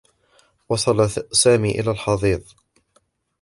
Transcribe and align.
وصل 0.69 1.09
سامي 1.31 1.71
إلى 1.79 1.91
الحضيض. 1.91 2.43